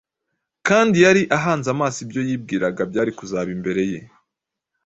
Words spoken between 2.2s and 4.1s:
yibwiraga byari kuzaba imbere ye.